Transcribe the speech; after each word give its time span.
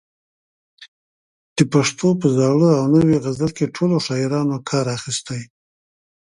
د 1.55 1.57
پښتو 1.73 2.07
په 2.21 2.27
زاړه 2.37 2.69
او 2.79 2.85
نوي 2.95 3.17
غزل 3.23 3.51
کې 3.57 3.73
ټولو 3.75 3.95
شاعرانو 4.07 4.57
کار 4.69 4.85
اخیستی. 4.97 5.41